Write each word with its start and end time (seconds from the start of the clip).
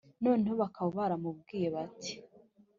Noneho 0.23 0.53
bakaba 0.61 0.89
baramubwiye 0.97 1.67
bati” 1.75 2.13